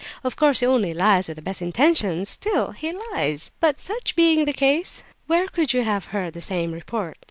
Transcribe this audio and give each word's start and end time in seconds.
Of 0.23 0.35
course, 0.35 0.61
he 0.61 0.65
only 0.65 0.95
lies 0.95 1.27
with 1.27 1.35
the 1.35 1.43
best 1.43 1.61
intentions; 1.61 2.27
still, 2.27 2.71
he 2.71 2.91
lies. 3.13 3.51
But, 3.59 3.79
such 3.79 4.15
being 4.15 4.45
the 4.45 4.51
case, 4.51 5.03
where 5.27 5.45
could 5.47 5.73
you 5.73 5.83
have 5.83 6.05
heard 6.05 6.33
the 6.33 6.41
same 6.41 6.71
report? 6.71 7.17